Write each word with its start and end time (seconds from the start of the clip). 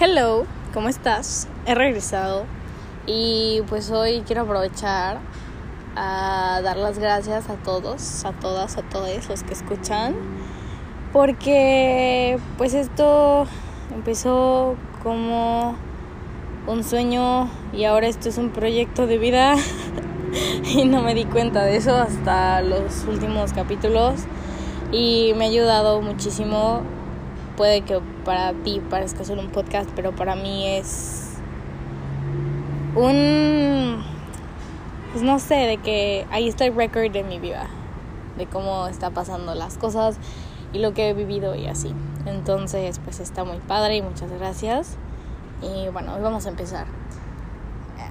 Hello, 0.00 0.46
¿cómo 0.72 0.88
estás? 0.88 1.48
He 1.66 1.74
regresado 1.74 2.44
y 3.08 3.62
pues 3.68 3.90
hoy 3.90 4.22
quiero 4.24 4.42
aprovechar 4.42 5.18
a 5.96 6.60
dar 6.62 6.76
las 6.76 7.00
gracias 7.00 7.50
a 7.50 7.56
todos, 7.56 8.24
a 8.24 8.30
todas, 8.30 8.76
a 8.76 8.82
todos 8.82 9.28
los 9.28 9.42
que 9.42 9.52
escuchan, 9.54 10.14
porque 11.12 12.38
pues 12.56 12.74
esto 12.74 13.48
empezó 13.92 14.76
como 15.02 15.74
un 16.68 16.84
sueño 16.84 17.50
y 17.72 17.82
ahora 17.82 18.06
esto 18.06 18.28
es 18.28 18.38
un 18.38 18.50
proyecto 18.50 19.08
de 19.08 19.18
vida 19.18 19.56
y 20.76 20.84
no 20.84 21.02
me 21.02 21.12
di 21.16 21.24
cuenta 21.24 21.64
de 21.64 21.76
eso 21.76 21.96
hasta 21.96 22.62
los 22.62 23.02
últimos 23.08 23.52
capítulos 23.52 24.20
y 24.92 25.32
me 25.36 25.46
ha 25.46 25.48
ayudado 25.48 26.00
muchísimo 26.02 26.82
puede 27.58 27.80
que 27.80 28.00
para 28.24 28.52
ti 28.52 28.80
parezca 28.88 29.24
solo 29.24 29.42
un 29.42 29.50
podcast, 29.50 29.90
pero 29.96 30.14
para 30.14 30.36
mí 30.36 30.64
es 30.64 31.34
un, 32.94 34.00
pues 35.12 35.24
no 35.24 35.40
sé, 35.40 35.56
de 35.56 35.76
que 35.78 36.24
ahí 36.30 36.48
está 36.48 36.66
el 36.66 36.76
record 36.76 37.10
de 37.10 37.24
mi 37.24 37.40
vida, 37.40 37.66
de 38.38 38.46
cómo 38.46 38.86
está 38.86 39.10
pasando 39.10 39.56
las 39.56 39.76
cosas 39.76 40.18
y 40.72 40.78
lo 40.78 40.94
que 40.94 41.08
he 41.08 41.14
vivido 41.14 41.56
y 41.56 41.66
así. 41.66 41.92
Entonces, 42.26 43.00
pues 43.02 43.18
está 43.18 43.42
muy 43.42 43.58
padre 43.58 43.96
y 43.96 44.02
muchas 44.02 44.30
gracias. 44.30 44.96
Y 45.60 45.88
bueno, 45.88 46.14
hoy 46.14 46.22
vamos 46.22 46.46
a 46.46 46.50
empezar. 46.50 46.86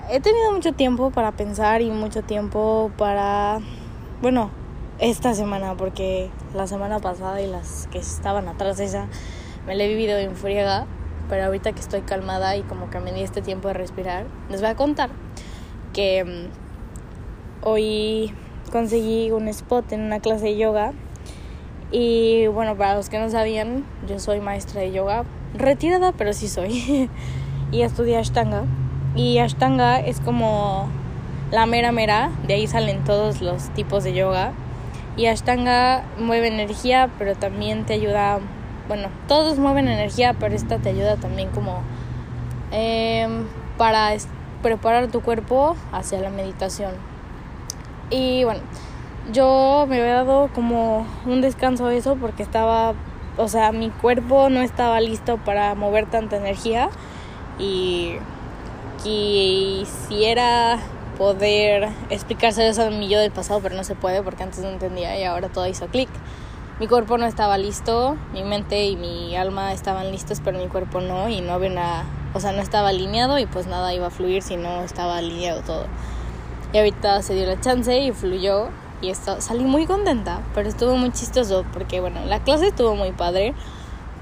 He 0.09 0.20
tenido 0.20 0.52
mucho 0.52 0.73
tiempo 0.73 1.09
para 1.12 1.32
pensar 1.32 1.82
y 1.82 1.90
mucho 1.90 2.22
tiempo 2.22 2.92
para, 2.98 3.59
bueno, 4.22 4.52
esta 5.00 5.34
semana, 5.34 5.76
porque 5.76 6.30
la 6.54 6.68
semana 6.68 7.00
pasada 7.00 7.42
y 7.42 7.48
las 7.48 7.88
que 7.92 8.00
estaban 8.00 8.48
atrás 8.48 8.78
de 8.78 8.86
esa 8.86 9.08
me 9.66 9.76
la 9.76 9.84
he 9.84 9.88
vivido 9.88 10.18
en 10.18 10.36
friega, 10.36 10.86
pero 11.30 11.46
ahorita 11.46 11.73
que 11.73 11.80
estoy 11.80 12.02
calmada 12.02 12.56
y 12.56 12.62
como 12.64 12.90
que 12.90 13.00
me 13.00 13.12
di 13.12 13.22
este 13.22 13.42
tiempo 13.42 13.68
de 13.68 13.73
respirar, 13.76 14.26
les 14.50 14.62
voy 14.62 14.70
a 14.70 14.76
contar 14.76 15.10
que 15.94 16.23
mm, 16.23 17.68
hoy 17.68 18.34
conseguí 18.72 19.31
un 19.31 19.48
spot 19.48 19.92
en 19.92 20.02
una 20.02 20.20
clase 20.20 20.45
de 20.45 20.58
yoga 20.58 20.94
y 21.92 22.48
bueno, 22.48 22.75
para 22.75 22.95
los 22.95 23.09
que 23.09 23.18
no 23.18 23.30
sabían, 23.30 23.86
yo 24.08 24.20
soy 24.20 24.42
maestra 24.42 24.81
de 24.81 24.92
yoga, 24.92 25.23
retirada, 25.53 26.12
pero 26.12 26.34
sí 26.34 26.48
soy, 26.48 27.09
y 27.72 27.81
estudié 27.81 28.18
Ashtanga. 28.18 28.64
Y 29.16 29.40
Ashtanga 29.40 30.00
es 30.00 30.20
como 30.20 30.90
la 31.52 31.66
mera 31.66 31.92
mera, 31.92 32.30
de 32.45 32.56
ahí 32.56 32.68
salen 32.68 33.03
todos 33.03 33.42
los 33.42 33.70
tipos 33.70 34.03
de 34.03 34.14
yoga. 34.14 34.52
Y 35.18 35.26
Ashtanga 35.26 36.04
mueve 36.20 36.48
energía, 36.48 37.10
pero 37.18 37.36
también 37.36 37.86
te 37.86 37.94
ayuda 37.94 38.40
bueno, 38.88 39.10
todos 39.28 39.58
mueven 39.58 39.88
energía, 39.88 40.34
pero 40.34 40.56
esta 40.56 40.78
te 40.78 40.90
ayuda 40.90 41.18
también 41.18 41.50
como 41.50 41.82
em, 42.72 43.46
para 43.78 44.12
preparar 44.62 45.08
tu 45.08 45.22
cuerpo 45.22 45.76
hacia 45.92 46.20
la 46.20 46.30
meditación. 46.30 46.94
Y 48.09 48.46
bueno, 48.46 48.62
yo 49.34 49.86
me 49.90 50.00
había 50.00 50.24
dado 50.24 50.50
como 50.54 51.06
un 51.26 51.42
descanso 51.42 51.90
eso 51.90 52.16
porque 52.16 52.44
estaba, 52.44 52.94
o 53.38 53.48
sea, 53.50 53.72
mi 53.72 53.90
cuerpo 53.90 54.50
no 54.50 54.62
estaba 54.62 55.02
listo 55.02 55.38
para 55.38 55.76
mover 55.76 56.06
tanta 56.06 56.38
energía 56.38 56.90
y 57.59 58.16
quisiera 59.04 60.80
poder 61.18 61.90
explicarse 62.10 62.68
eso 62.68 62.84
a 62.84 62.90
mi 62.90 63.10
yo 63.10 63.20
del 63.20 63.32
pasado, 63.32 63.60
pero 63.62 63.76
no 63.76 63.84
se 63.84 63.96
puede 63.96 64.22
porque 64.22 64.44
antes 64.44 64.60
no 64.60 64.70
entendía 64.70 65.18
y 65.20 65.24
ahora 65.24 65.50
todo 65.50 65.68
hizo 65.68 65.88
clic 65.88 66.09
mi 66.80 66.88
cuerpo 66.88 67.18
no 67.18 67.26
estaba 67.26 67.58
listo, 67.58 68.16
mi 68.34 68.44
mente 68.44 68.86
y 68.86 68.96
mi 68.96 69.36
alma 69.36 69.74
estaban 69.74 70.12
listos, 70.12 70.42
pero 70.46 70.59
mi 70.59 70.68
cuerpo 70.68 71.02
no 71.02 71.28
y 71.28 71.42
no 71.42 71.54
había 71.54 71.72
nada, 71.72 72.06
o 72.36 72.40
sea, 72.40 72.52
no 72.52 72.62
estaba 72.62 72.90
alineado 72.90 73.40
y 73.40 73.48
pues 73.48 73.66
nada 73.66 73.96
iba 73.96 74.08
a 74.08 74.09
fluir 74.12 74.44
si 74.44 74.58
no 74.58 74.84
estaba 74.84 75.18
alineado 75.18 75.62
todo. 75.62 75.86
Y 76.74 76.78
ahorita 76.78 77.24
se 77.24 77.34
dio 77.34 77.48
la 77.48 77.59
chance 77.59 77.98
y 77.98 78.12
fluyó 78.12 78.68
y 79.02 79.09
esto, 79.09 79.42
salí 79.42 79.64
muy 79.64 79.88
contenta, 79.88 80.41
pero 80.53 80.70
estuvo 80.70 80.96
muy 80.97 81.12
chistoso 81.12 81.66
porque 81.74 82.00
bueno, 82.00 82.24
la 82.25 82.44
clase 82.44 82.68
estuvo 82.68 82.96
muy 82.96 83.12
padre, 83.12 83.56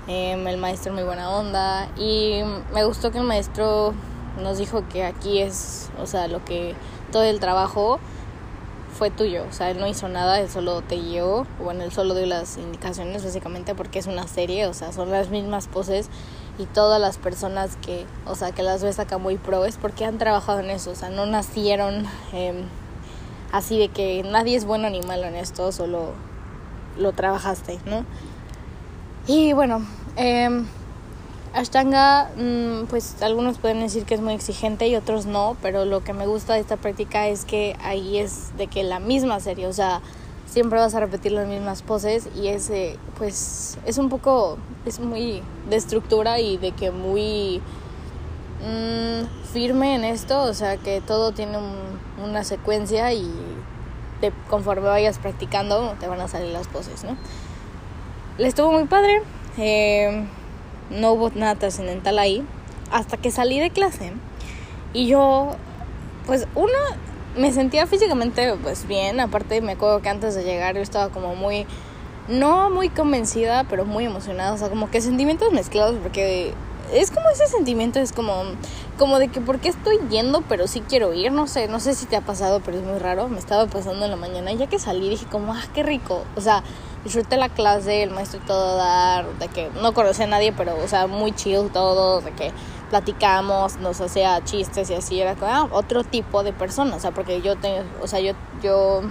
em, 0.07 0.47
el 0.47 0.55
maestro 0.55 0.93
muy 0.93 1.03
buena 1.03 1.29
onda 1.31 1.89
y 1.97 2.39
me 2.73 2.85
gustó 2.85 3.11
que 3.11 3.17
el 3.17 3.25
maestro 3.25 3.93
nos 4.41 4.57
dijo 4.57 4.83
que 4.89 5.03
aquí 5.03 5.41
es, 5.41 5.89
o 6.01 6.07
sea, 6.07 6.27
lo 6.27 6.43
que 6.43 6.75
todo 7.11 7.23
el 7.23 7.39
trabajo 7.39 7.99
fue 8.97 9.09
tuyo, 9.09 9.43
o 9.49 9.51
sea, 9.51 9.71
él 9.71 9.79
no 9.79 9.87
hizo 9.87 10.07
nada, 10.07 10.39
él 10.39 10.49
solo 10.49 10.81
te 10.81 10.95
guió, 10.95 11.45
bueno, 11.61 11.83
él 11.83 11.91
solo 11.91 12.15
dio 12.15 12.25
las 12.25 12.57
indicaciones 12.57 13.25
básicamente 13.25 13.75
porque 13.75 13.99
es 13.99 14.07
una 14.07 14.25
serie, 14.27 14.67
o 14.67 14.73
sea, 14.73 14.93
son 14.93 15.11
las 15.11 15.29
mismas 15.29 15.67
poses 15.67 16.09
y 16.57 16.65
todas 16.65 17.01
las 17.01 17.17
personas 17.17 17.77
que, 17.85 18.05
o 18.25 18.35
sea, 18.35 18.53
que 18.53 18.63
las 18.63 18.83
ves 18.83 18.99
acá 18.99 19.17
muy 19.17 19.37
pro 19.37 19.65
es 19.65 19.75
porque 19.75 20.05
han 20.05 20.17
trabajado 20.17 20.59
en 20.61 20.69
eso, 20.69 20.91
o 20.91 20.95
sea, 20.95 21.09
no 21.09 21.25
nacieron 21.25 22.05
em, 22.31 22.63
así 23.51 23.77
de 23.77 23.89
que 23.89 24.23
nadie 24.23 24.55
es 24.55 24.63
bueno 24.63 24.89
ni 24.89 25.01
malo 25.01 25.25
en 25.25 25.35
esto, 25.35 25.73
solo 25.73 26.13
lo 26.97 27.11
trabajaste, 27.11 27.79
¿no? 27.85 28.05
Y 29.27 29.51
bueno, 29.51 29.85
eh, 30.15 30.63
Ashtanga, 31.55 32.31
mm, 32.35 32.87
pues 32.87 33.21
algunos 33.21 33.59
pueden 33.59 33.79
decir 33.79 34.03
que 34.03 34.13
es 34.13 34.19
muy 34.19 34.33
exigente 34.33 34.89
y 34.89 34.95
otros 34.97 35.25
no, 35.25 35.55
pero 35.61 35.85
lo 35.85 36.03
que 36.03 36.11
me 36.11 36.27
gusta 36.27 36.55
de 36.55 36.59
esta 36.59 36.75
práctica 36.75 37.29
es 37.29 37.45
que 37.45 37.77
ahí 37.81 38.17
es 38.17 38.55
de 38.57 38.67
que 38.67 38.83
la 38.83 38.99
misma 38.99 39.39
serie, 39.39 39.65
o 39.65 39.71
sea, 39.71 40.01
siempre 40.45 40.79
vas 40.79 40.93
a 40.95 40.99
repetir 40.99 41.31
las 41.31 41.47
mismas 41.47 41.81
poses 41.81 42.27
y 42.35 42.49
ese, 42.49 42.97
pues, 43.17 43.77
es 43.85 43.97
un 43.97 44.09
poco, 44.09 44.57
es 44.85 44.99
muy 44.99 45.41
de 45.69 45.77
estructura 45.77 46.41
y 46.41 46.57
de 46.57 46.73
que 46.73 46.91
muy 46.91 47.61
mm, 48.59 49.53
firme 49.53 49.95
en 49.95 50.03
esto, 50.03 50.41
o 50.41 50.53
sea, 50.53 50.75
que 50.75 50.99
todo 50.99 51.31
tiene 51.31 51.57
una 52.21 52.43
secuencia 52.43 53.13
y 53.13 53.31
conforme 54.49 54.87
vayas 54.87 55.19
practicando 55.19 55.95
te 56.01 56.07
van 56.07 56.19
a 56.19 56.27
salir 56.27 56.51
las 56.51 56.67
poses, 56.67 57.05
¿no? 57.05 57.15
Le 58.37 58.47
estuvo 58.47 58.73
muy 58.73 58.85
padre. 58.85 59.21
Eh, 59.57 60.25
no 60.89 61.13
hubo 61.13 61.31
nada 61.35 61.55
trascendental 61.55 62.19
ahí, 62.19 62.45
hasta 62.91 63.17
que 63.17 63.31
salí 63.31 63.59
de 63.59 63.69
clase 63.69 64.13
y 64.93 65.07
yo, 65.07 65.55
pues 66.25 66.47
uno, 66.55 66.73
me 67.37 67.51
sentía 67.51 67.85
físicamente 67.87 68.55
pues 68.63 68.87
bien, 68.87 69.19
aparte 69.19 69.61
me 69.61 69.73
acuerdo 69.73 70.01
que 70.01 70.09
antes 70.09 70.35
de 70.35 70.43
llegar 70.43 70.75
yo 70.75 70.81
estaba 70.81 71.09
como 71.09 71.35
muy, 71.35 71.65
no 72.27 72.69
muy 72.69 72.89
convencida, 72.89 73.65
pero 73.65 73.85
muy 73.85 74.05
emocionada, 74.05 74.53
o 74.53 74.57
sea, 74.57 74.69
como 74.69 74.89
que 74.89 75.01
sentimientos 75.01 75.51
mezclados, 75.51 75.95
porque 76.01 76.53
es 76.93 77.11
como 77.11 77.29
ese 77.29 77.47
sentimiento, 77.47 77.99
es 77.99 78.11
como, 78.11 78.43
como 78.97 79.19
de 79.19 79.27
que 79.27 79.41
por 79.41 79.59
qué 79.59 79.69
estoy 79.69 79.97
yendo, 80.09 80.43
pero 80.47 80.67
sí 80.67 80.81
quiero 80.87 81.13
ir, 81.13 81.31
no 81.31 81.47
sé, 81.47 81.67
no 81.67 81.79
sé 81.79 81.93
si 81.93 82.05
te 82.05 82.15
ha 82.15 82.21
pasado, 82.21 82.61
pero 82.63 82.77
es 82.77 82.83
muy 82.83 82.99
raro, 82.99 83.27
me 83.27 83.39
estaba 83.39 83.65
pasando 83.67 84.05
en 84.05 84.11
la 84.11 84.17
mañana, 84.17 84.53
ya 84.53 84.67
que 84.67 84.79
salí 84.79 85.09
dije 85.09 85.25
como, 85.29 85.53
ah, 85.53 85.63
qué 85.73 85.83
rico, 85.83 86.23
o 86.35 86.41
sea, 86.41 86.63
disfruté 87.05 87.37
la 87.37 87.49
clase, 87.49 88.03
el 88.03 88.09
maestro 88.09 88.41
todo 88.45 88.77
dar, 88.77 89.25
de 89.37 89.47
que 89.47 89.69
no 89.81 89.93
conocí 89.93 90.23
a 90.23 90.27
nadie, 90.27 90.51
pero, 90.51 90.75
o 90.83 90.87
sea, 90.87 91.07
muy 91.07 91.31
chill 91.33 91.69
todo, 91.71 92.19
de 92.19 92.31
que 92.31 92.51
platicamos, 92.89 93.77
nos 93.77 94.01
hacía 94.01 94.43
chistes 94.43 94.89
y 94.89 94.95
así, 94.95 95.21
era 95.21 95.35
como, 95.35 95.51
ah, 95.51 95.67
otro 95.71 96.03
tipo 96.03 96.43
de 96.43 96.51
persona, 96.51 96.95
o 96.95 96.99
sea, 96.99 97.11
porque 97.11 97.41
yo 97.41 97.55
tengo, 97.55 97.83
o 98.01 98.07
sea, 98.07 98.19
yo, 98.19 98.33
yo, 98.63 99.01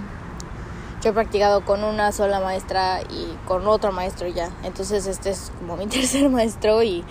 yo 1.01 1.09
he 1.09 1.13
practicado 1.13 1.63
con 1.63 1.85
una 1.85 2.11
sola 2.11 2.41
maestra 2.41 2.99
y 3.01 3.37
con 3.47 3.65
otro 3.65 3.93
maestro 3.93 4.27
ya, 4.27 4.49
entonces 4.63 5.07
este 5.07 5.29
es 5.29 5.53
como 5.59 5.77
mi 5.77 5.87
tercer 5.87 6.29
maestro 6.29 6.83
y 6.83 7.03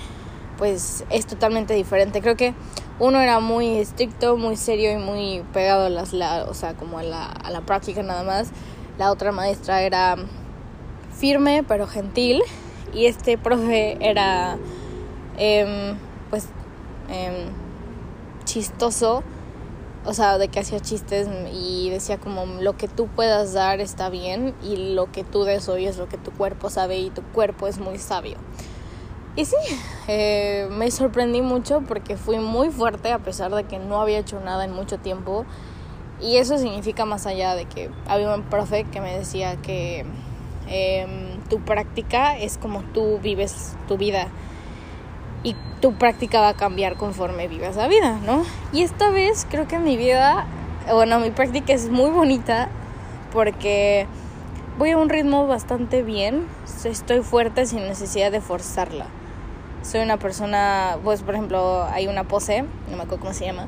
pues 0.59 1.05
es 1.09 1.27
totalmente 1.27 1.73
diferente, 1.73 2.21
creo 2.21 2.37
que 2.37 2.55
uno 2.99 3.21
era 3.21 3.41
muy 3.41 3.79
estricto, 3.79 4.37
muy 4.37 4.57
serio 4.57 4.93
y 4.93 4.99
muy 4.99 5.43
pegado 5.55 5.87
a 5.87 5.89
las, 5.89 6.13
la, 6.13 6.45
o 6.45 6.53
sea, 6.53 6.75
como 6.75 6.99
a 6.99 7.03
la, 7.03 7.25
a 7.25 7.51
la 7.51 7.63
práctica 7.63 8.03
nada 8.03 8.23
más, 8.23 8.51
la 8.99 9.11
otra 9.11 9.33
maestra 9.33 9.83
era 9.83 10.17
firme 11.17 11.65
pero 11.67 11.87
gentil. 11.87 12.43
Y 12.93 13.07
este 13.07 13.39
profe 13.39 13.97
era 14.01 14.57
em, 15.39 15.97
pues 16.31 16.49
em, 17.09 17.51
chistoso. 18.45 19.23
O 20.07 20.13
sea 20.13 20.37
de 20.37 20.49
que 20.49 20.61
hacía 20.61 20.81
chistes 20.81 21.29
y 21.51 21.89
decía 21.89 22.19
como 22.19 22.45
lo 22.61 22.77
que 22.77 22.89
tú 22.89 23.07
puedas 23.07 23.55
dar 23.55 23.81
está 23.81 24.11
bien 24.11 24.55
y 24.63 24.95
lo 24.95 25.11
que 25.11 25.25
tú 25.25 25.45
des 25.45 25.67
hoy 25.71 25.87
es 25.87 25.97
lo 25.97 26.09
que 26.09 26.19
tu 26.19 26.31
cuerpo 26.31 26.69
sabe 26.69 26.99
y 26.99 27.09
tu 27.09 27.23
cuerpo 27.23 27.69
es 27.69 27.79
muy 27.79 27.97
sabio 27.97 28.37
y 29.37 29.45
sí, 29.47 29.57
eh, 30.07 30.69
me 30.71 30.91
sorprendí 30.93 31.43
mucho 31.43 31.81
porque 31.81 32.17
fui 32.17 32.39
muy 32.39 32.71
fuerte 32.71 33.11
a 33.11 33.19
pesar 33.19 33.53
de 33.53 33.65
que 33.65 33.81
no 33.81 34.01
había 34.01 34.19
hecho 34.19 34.39
nada 34.39 34.65
en 34.65 34.73
mucho 34.73 34.99
tiempo. 34.99 35.45
Y 36.21 36.37
eso 36.37 36.57
significa 36.57 37.05
más 37.05 37.27
allá 37.27 37.57
de 37.57 37.65
que 37.65 37.91
había 38.07 38.33
un 38.33 38.45
profe 38.45 38.85
que 38.85 39.01
me 39.01 39.19
decía 39.19 39.57
que 39.57 40.07
Em, 40.67 41.41
tu 41.51 41.61
práctica 41.61 42.39
es 42.39 42.57
como 42.57 42.83
tú 42.83 43.19
vives 43.23 43.77
tu 43.87 43.99
vida 43.99 44.29
y 45.43 45.55
tu 45.81 45.93
práctica 45.95 46.41
va 46.41 46.49
a 46.49 46.55
cambiar 46.55 46.97
conforme 46.97 47.49
vivas 47.49 47.77
la 47.77 47.87
vida, 47.87 48.19
¿no? 48.25 48.45
Y 48.73 48.83
esta 48.83 49.11
vez 49.11 49.47
creo 49.51 49.69
que 49.69 49.79
mi 49.79 49.97
vida, 49.97 50.47
bueno, 50.91 51.21
mi 51.21 51.31
práctica 51.31 51.75
es 51.75 51.91
muy 51.91 52.11
bonita 52.11 52.71
porque 53.33 54.07
voy 54.79 54.91
a 54.91 54.97
un 54.97 55.11
ritmo 55.11 55.47
bastante 55.47 56.03
bien, 56.03 56.47
estoy 56.85 57.21
fuerte 57.21 57.67
sin 57.67 57.81
necesidad 57.81 58.33
de 58.33 58.41
forzarla. 58.41 59.07
soy 59.83 60.01
una 60.01 60.17
persona, 60.17 60.97
pues 61.05 61.23
por 61.23 61.35
ejemplo, 61.35 61.85
hay 61.93 62.07
una 62.07 62.25
pose, 62.25 62.63
no 62.91 62.97
me 62.97 63.03
acuerdo 63.03 63.21
cómo 63.21 63.35
se 63.35 63.45
llama, 63.45 63.67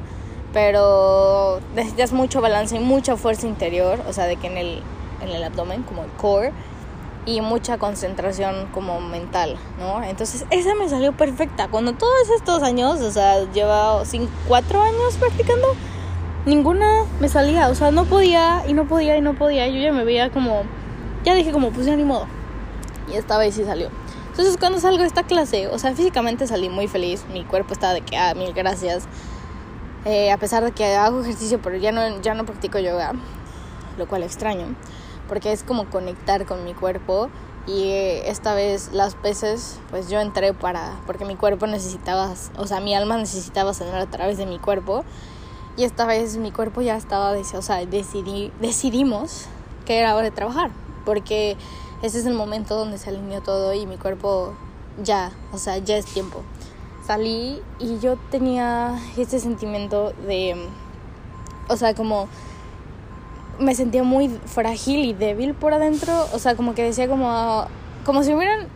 pero 0.54 1.60
necesitas 1.74 2.14
mucho 2.14 2.40
balance 2.40 2.74
y 2.74 2.78
mucha 2.78 3.16
fuerza 3.18 3.46
interior, 3.46 4.00
o 4.08 4.14
sea, 4.14 4.24
de 4.24 4.36
que 4.36 4.46
en 4.46 4.56
el, 4.56 4.82
en 5.20 5.28
el 5.28 5.44
abdomen, 5.44 5.82
como 5.82 6.04
el 6.04 6.10
core, 6.12 6.52
y 7.26 7.40
mucha 7.40 7.76
concentración 7.76 8.68
como 8.72 9.00
mental, 9.00 9.58
¿no? 9.78 10.02
Entonces 10.02 10.46
esa 10.50 10.74
me 10.76 10.88
salió 10.88 11.12
perfecta. 11.12 11.68
Cuando 11.68 11.92
todos 11.92 12.30
estos 12.36 12.62
años, 12.62 13.00
o 13.00 13.10
sea, 13.10 13.44
lleva 13.52 14.02
cuatro 14.46 14.80
años 14.80 15.16
practicando, 15.18 15.66
ninguna 16.46 17.04
me 17.20 17.28
salía, 17.28 17.68
o 17.68 17.74
sea, 17.74 17.90
no 17.90 18.04
podía 18.04 18.62
y 18.68 18.72
no 18.72 18.86
podía 18.86 19.16
y 19.18 19.20
no 19.20 19.34
podía. 19.34 19.66
Yo 19.66 19.80
ya 19.80 19.92
me 19.92 20.04
veía 20.04 20.30
como, 20.30 20.62
ya 21.24 21.34
dije 21.34 21.50
como, 21.50 21.72
pues 21.72 21.86
ya 21.86 21.96
ni 21.96 22.04
modo. 22.04 22.26
Y 23.12 23.16
esta 23.16 23.36
vez 23.38 23.56
sí 23.56 23.64
salió. 23.64 23.90
Entonces 24.30 24.56
cuando 24.58 24.78
salgo 24.78 24.98
de 24.98 25.06
esta 25.06 25.24
clase, 25.24 25.66
o 25.68 25.78
sea, 25.78 25.94
físicamente 25.94 26.46
salí 26.46 26.68
muy 26.68 26.86
feliz, 26.88 27.24
mi 27.32 27.44
cuerpo 27.44 27.72
estaba 27.72 27.94
de 27.94 28.02
que, 28.02 28.16
ah, 28.16 28.34
mil 28.34 28.52
gracias. 28.52 29.08
Eh, 30.04 30.30
a 30.30 30.36
pesar 30.36 30.62
de 30.62 30.70
que 30.70 30.94
hago 30.94 31.22
ejercicio, 31.22 31.60
pero 31.60 31.76
ya 31.76 31.90
no, 31.90 32.20
ya 32.20 32.34
no 32.34 32.44
practico 32.44 32.78
yoga, 32.78 33.14
lo 33.98 34.06
cual 34.06 34.22
extraño, 34.22 34.76
porque 35.28 35.52
es 35.52 35.62
como 35.62 35.86
conectar 35.90 36.46
con 36.46 36.64
mi 36.64 36.74
cuerpo 36.74 37.28
y 37.66 37.90
eh, 37.90 38.30
esta 38.30 38.54
vez 38.54 38.90
las 38.92 39.20
veces 39.22 39.78
pues 39.90 40.08
yo 40.08 40.20
entré 40.20 40.54
para 40.54 41.00
porque 41.06 41.24
mi 41.24 41.36
cuerpo 41.36 41.66
necesitaba 41.66 42.32
o 42.56 42.66
sea 42.66 42.80
mi 42.80 42.94
alma 42.94 43.16
necesitaba 43.16 43.74
sanar 43.74 44.00
a 44.00 44.06
través 44.06 44.38
de 44.38 44.46
mi 44.46 44.58
cuerpo 44.58 45.04
y 45.76 45.84
esta 45.84 46.06
vez 46.06 46.36
mi 46.36 46.52
cuerpo 46.52 46.80
ya 46.80 46.96
estaba 46.96 47.32
o 47.32 47.62
sea 47.62 47.84
decidí 47.84 48.52
decidimos 48.60 49.46
que 49.84 49.98
era 49.98 50.14
hora 50.14 50.24
de 50.24 50.30
trabajar 50.30 50.70
porque 51.04 51.56
ese 52.02 52.18
es 52.18 52.26
el 52.26 52.34
momento 52.34 52.76
donde 52.76 52.98
se 52.98 53.10
alineó 53.10 53.40
todo 53.40 53.72
y 53.72 53.86
mi 53.86 53.96
cuerpo 53.96 54.52
ya, 55.02 55.32
o 55.52 55.58
sea, 55.58 55.78
ya 55.78 55.96
es 55.96 56.06
tiempo. 56.06 56.42
Salí 57.06 57.62
y 57.78 57.98
yo 58.00 58.16
tenía 58.30 59.00
este 59.16 59.38
sentimiento 59.38 60.12
de, 60.26 60.56
o 61.68 61.76
sea, 61.76 61.94
como 61.94 62.28
me 63.58 63.74
sentía 63.74 64.02
muy 64.02 64.28
frágil 64.46 65.04
y 65.04 65.12
débil 65.12 65.54
por 65.54 65.72
adentro, 65.72 66.26
o 66.32 66.38
sea, 66.38 66.54
como 66.54 66.74
que 66.74 66.82
decía 66.82 67.08
como, 67.08 67.66
como 68.04 68.22
si 68.22 68.34
hubieran 68.34 68.68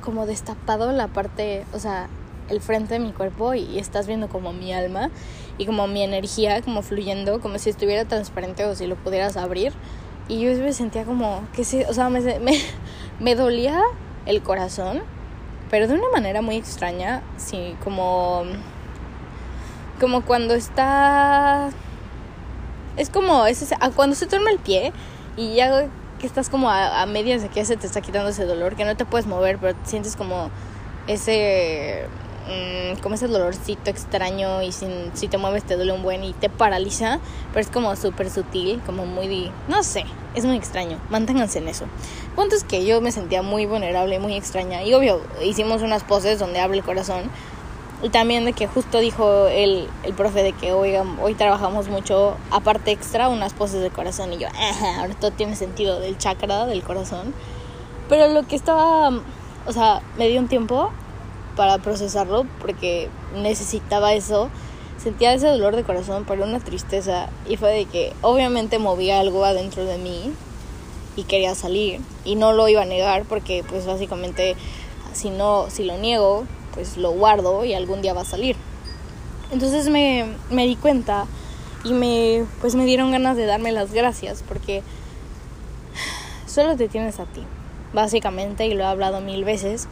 como 0.00 0.26
destapado 0.26 0.90
la 0.92 1.08
parte, 1.08 1.64
o 1.72 1.78
sea, 1.78 2.08
el 2.48 2.60
frente 2.60 2.94
de 2.94 3.00
mi 3.00 3.12
cuerpo 3.12 3.54
y, 3.54 3.78
estás 3.78 4.06
viendo 4.06 4.28
como 4.28 4.52
mi 4.52 4.72
alma 4.72 5.10
y 5.58 5.66
como 5.66 5.86
mi 5.86 6.02
energía 6.02 6.60
como 6.62 6.82
fluyendo, 6.82 7.40
como 7.40 7.58
si 7.58 7.70
estuviera 7.70 8.04
transparente 8.04 8.64
o 8.64 8.74
si 8.74 8.86
lo 8.86 8.96
pudieras 8.96 9.36
abrir. 9.36 9.72
Y 10.28 10.40
yo 10.40 10.50
me 10.62 10.72
sentía 10.72 11.04
como 11.04 11.42
que 11.52 11.64
sí, 11.64 11.82
o 11.88 11.94
sea, 11.94 12.08
me, 12.08 12.20
me, 12.40 12.58
me 13.20 13.34
dolía 13.34 13.80
el 14.26 14.42
corazón, 14.42 15.02
pero 15.70 15.88
de 15.88 15.94
una 15.94 16.08
manera 16.12 16.42
muy 16.42 16.56
extraña, 16.56 17.22
sí, 17.36 17.76
como 17.82 18.44
como 20.02 20.22
cuando 20.22 20.54
está 20.54 21.70
es 22.96 23.10
como 23.10 23.46
es 23.46 23.64
cuando 23.94 24.16
se 24.16 24.26
duerme 24.26 24.50
el 24.50 24.58
pie 24.58 24.92
y 25.36 25.54
ya 25.54 25.86
que 26.18 26.26
estás 26.26 26.48
como 26.48 26.70
a, 26.70 27.02
a 27.02 27.06
medias 27.06 27.42
de 27.42 27.48
que 27.48 27.64
se 27.64 27.76
te 27.76 27.86
está 27.86 28.00
quitando 28.00 28.30
ese 28.30 28.44
dolor, 28.44 28.76
que 28.76 28.84
no 28.84 28.96
te 28.96 29.04
puedes 29.04 29.26
mover, 29.26 29.58
pero 29.58 29.76
sientes 29.84 30.16
como 30.16 30.50
ese 31.06 32.06
Mm, 32.42 33.00
como 33.00 33.14
ese 33.14 33.28
dolorcito 33.28 33.88
extraño 33.88 34.62
y 34.62 34.72
sin, 34.72 35.12
si 35.14 35.28
te 35.28 35.38
mueves 35.38 35.62
te 35.62 35.76
duele 35.76 35.92
un 35.92 36.02
buen 36.02 36.24
y 36.24 36.32
te 36.32 36.50
paraliza, 36.50 37.20
pero 37.52 37.60
es 37.60 37.70
como 37.70 37.94
súper 37.94 38.30
sutil, 38.30 38.80
como 38.84 39.06
muy, 39.06 39.52
no 39.68 39.84
sé, 39.84 40.04
es 40.34 40.44
muy 40.44 40.56
extraño, 40.56 40.98
manténganse 41.08 41.60
en 41.60 41.68
eso. 41.68 41.84
Punto 42.34 42.56
es 42.56 42.64
que 42.64 42.84
yo 42.84 43.00
me 43.00 43.12
sentía 43.12 43.42
muy 43.42 43.64
vulnerable, 43.66 44.18
muy 44.18 44.34
extraña 44.34 44.82
y 44.82 44.92
obvio, 44.92 45.20
hicimos 45.44 45.82
unas 45.82 46.02
poses 46.02 46.40
donde 46.40 46.58
abre 46.58 46.78
el 46.78 46.84
corazón 46.84 47.30
y 48.02 48.08
también 48.08 48.44
de 48.44 48.52
que 48.52 48.66
justo 48.66 48.98
dijo 48.98 49.46
el, 49.46 49.88
el 50.02 50.12
profe 50.14 50.42
de 50.42 50.52
que 50.52 50.72
oigan, 50.72 51.18
hoy 51.22 51.34
trabajamos 51.34 51.88
mucho, 51.88 52.36
aparte 52.50 52.90
extra, 52.90 53.28
unas 53.28 53.52
poses 53.52 53.80
de 53.80 53.90
corazón 53.90 54.32
y 54.32 54.38
yo, 54.38 54.48
ahora 54.98 55.14
todo 55.14 55.30
tiene 55.30 55.54
sentido 55.54 56.00
del 56.00 56.18
chakra 56.18 56.66
del 56.66 56.82
corazón. 56.82 57.32
Pero 58.08 58.26
lo 58.28 58.42
que 58.46 58.56
estaba, 58.56 59.10
o 59.66 59.72
sea, 59.72 60.02
me 60.18 60.28
dio 60.28 60.40
un 60.40 60.48
tiempo 60.48 60.90
para 61.56 61.78
procesarlo 61.78 62.44
porque 62.60 63.08
necesitaba 63.36 64.14
eso. 64.14 64.50
Sentía 64.98 65.32
ese 65.32 65.48
dolor 65.48 65.76
de 65.76 65.84
corazón, 65.84 66.24
pero 66.26 66.44
una 66.44 66.60
tristeza. 66.60 67.28
Y 67.48 67.56
fue 67.56 67.72
de 67.72 67.84
que 67.86 68.12
obviamente 68.20 68.78
movía 68.78 69.20
algo 69.20 69.44
adentro 69.44 69.84
de 69.84 69.98
mí 69.98 70.32
y 71.16 71.22
quería 71.24 71.54
salir. 71.54 72.00
Y 72.24 72.34
no 72.34 72.52
lo 72.52 72.68
iba 72.68 72.82
a 72.82 72.86
negar 72.86 73.24
porque 73.24 73.64
pues 73.68 73.86
básicamente 73.86 74.56
si 75.12 75.30
no, 75.30 75.66
si 75.70 75.84
lo 75.84 75.96
niego, 75.98 76.44
pues 76.74 76.96
lo 76.96 77.12
guardo 77.12 77.64
y 77.64 77.74
algún 77.74 78.02
día 78.02 78.14
va 78.14 78.22
a 78.22 78.26
salir. 78.26 78.56
Entonces 79.50 79.88
me, 79.88 80.26
me 80.50 80.66
di 80.66 80.76
cuenta 80.76 81.26
y 81.84 81.92
me 81.92 82.44
pues 82.60 82.74
me 82.74 82.84
dieron 82.84 83.10
ganas 83.10 83.36
de 83.36 83.46
darme 83.46 83.72
las 83.72 83.92
gracias 83.92 84.42
porque 84.46 84.82
solo 86.46 86.76
te 86.76 86.88
tienes 86.88 87.20
a 87.20 87.24
ti, 87.24 87.42
básicamente, 87.92 88.66
y 88.66 88.74
lo 88.74 88.84
he 88.84 88.86
hablado 88.86 89.20
mil 89.20 89.44
veces 89.44 89.88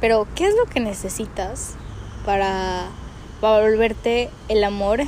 pero, 0.00 0.26
¿qué 0.34 0.46
es 0.46 0.54
lo 0.54 0.66
que 0.66 0.80
necesitas 0.80 1.74
para, 2.24 2.88
para 3.40 3.62
volverte 3.62 4.30
el 4.48 4.62
amor 4.62 5.00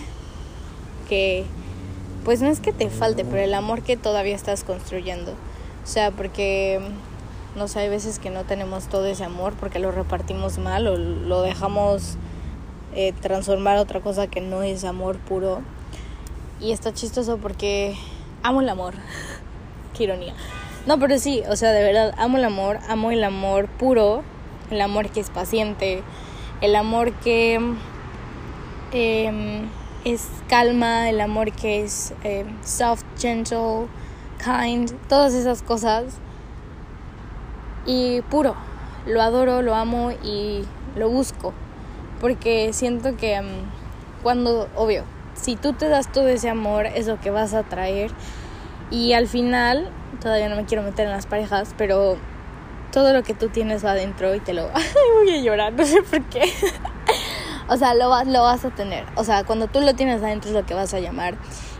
que, 1.08 1.44
pues 2.24 2.40
no 2.40 2.48
es 2.48 2.60
que 2.60 2.72
te 2.72 2.88
falte, 2.88 3.24
pero 3.24 3.42
el 3.42 3.52
amor 3.52 3.82
que 3.82 3.96
todavía 3.96 4.34
estás 4.34 4.64
construyendo? 4.64 5.32
O 5.32 5.86
sea, 5.86 6.10
porque, 6.10 6.80
no 7.58 7.68
sé, 7.68 7.80
hay 7.80 7.88
veces 7.88 8.18
que 8.18 8.30
no 8.30 8.44
tenemos 8.44 8.88
todo 8.88 9.06
ese 9.06 9.24
amor 9.24 9.52
porque 9.58 9.78
lo 9.78 9.90
repartimos 9.92 10.58
mal 10.58 10.86
o 10.86 10.96
lo 10.96 11.42
dejamos 11.42 12.16
eh, 12.94 13.12
transformar 13.20 13.76
a 13.76 13.82
otra 13.82 14.00
cosa 14.00 14.28
que 14.28 14.40
no 14.40 14.62
es 14.62 14.84
amor 14.84 15.18
puro. 15.18 15.60
Y 16.60 16.72
está 16.72 16.94
chistoso 16.94 17.36
porque 17.36 17.96
amo 18.42 18.62
el 18.62 18.68
amor. 18.68 18.94
Qué 19.96 20.04
ironía. 20.04 20.34
No, 20.86 20.98
pero 20.98 21.18
sí, 21.18 21.42
o 21.50 21.56
sea, 21.56 21.72
de 21.72 21.82
verdad, 21.82 22.14
amo 22.16 22.38
el 22.38 22.44
amor, 22.44 22.78
amo 22.88 23.10
el 23.10 23.22
amor 23.22 23.68
puro 23.68 24.22
el 24.70 24.80
amor 24.80 25.10
que 25.10 25.20
es 25.20 25.30
paciente, 25.30 26.02
el 26.60 26.76
amor 26.76 27.12
que 27.12 27.54
em, 28.92 29.68
es 30.04 30.28
calma, 30.48 31.08
el 31.08 31.20
amor 31.20 31.52
que 31.52 31.82
es 31.82 32.12
em, 32.22 32.46
soft, 32.62 33.04
gentle, 33.18 33.86
kind, 34.42 34.92
todas 35.08 35.34
esas 35.34 35.62
cosas. 35.62 36.04
Y 37.88 38.20
puro, 38.20 38.54
lo 39.06 39.22
adoro, 39.22 39.62
lo 39.62 39.74
amo 39.74 40.10
y 40.22 40.62
lo 40.94 41.08
busco. 41.08 41.54
Porque 42.20 42.74
siento 42.74 43.16
que 43.16 43.36
em, 43.36 43.46
cuando, 44.22 44.68
obvio, 44.76 45.04
si 45.32 45.56
tú 45.56 45.72
te 45.72 45.88
das 45.88 46.12
todo 46.12 46.28
ese 46.28 46.50
amor, 46.50 46.84
es 46.84 47.06
lo 47.06 47.18
que 47.18 47.30
vas 47.30 47.54
a 47.54 47.62
traer. 47.62 48.10
Y 48.90 49.14
al 49.14 49.26
final, 49.26 49.88
todavía 50.20 50.50
no 50.50 50.56
me 50.56 50.66
quiero 50.66 50.82
meter 50.82 51.06
en 51.06 51.12
las 51.12 51.24
parejas, 51.24 51.74
pero 51.78 52.18
todo 52.92 53.14
lo 53.14 53.22
que 53.22 53.32
tú 53.32 53.48
tienes 53.48 53.86
adentro 53.86 54.34
y 54.34 54.40
te 54.40 54.52
lo... 54.52 54.68
Voy 55.14 55.30
a 55.30 55.40
llorar, 55.40 55.72
no 55.72 55.86
sé 55.86 56.02
por 56.02 56.22
qué. 56.24 56.42
o 57.70 57.76
sea, 57.78 57.94
lo 57.94 58.10
lo 58.24 58.42
vas 58.42 58.66
a 58.66 58.70
tener. 58.70 59.06
O 59.14 59.24
sea, 59.24 59.44
cuando 59.44 59.66
tú 59.66 59.80
lo 59.80 59.94
tienes 59.94 60.22
adentro 60.22 60.50
es 60.50 60.54
lo 60.54 60.66
que 60.66 60.74
vas 60.74 60.92
a 60.92 61.00
llamar. 61.00 61.38